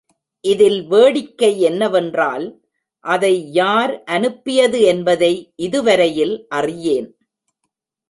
இதில் 0.43 0.87
வேடிக்கை 0.87 1.61
என்னவென்றால், 1.61 2.47
அதை 3.05 3.33
யார் 3.51 3.93
அனுப்பியது 4.07 4.81
என்பதை 4.81 5.33
இதுவரையில் 5.59 6.35
அறியேன்! 6.49 7.09